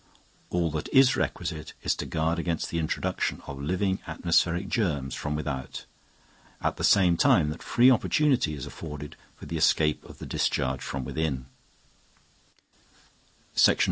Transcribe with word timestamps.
All 0.49 0.71
that 0.71 0.89
is 0.91 1.15
requisite 1.15 1.73
is 1.83 1.93
to 1.97 2.07
guard 2.07 2.39
against 2.39 2.71
the 2.71 2.79
introduction 2.79 3.43
of 3.45 3.61
living 3.61 3.99
atmospheric 4.07 4.67
germs 4.67 5.13
from 5.13 5.35
without, 5.35 5.85
at 6.59 6.77
the 6.77 6.83
same 6.83 7.17
time 7.17 7.51
that 7.51 7.61
free 7.61 7.91
opportunity 7.91 8.55
is 8.55 8.65
afforded 8.65 9.15
for 9.35 9.45
the 9.45 9.57
escape 9.57 10.03
of 10.05 10.17
the 10.17 10.25
discharge 10.25 10.81
from 10.81 11.05
within. 11.05 11.45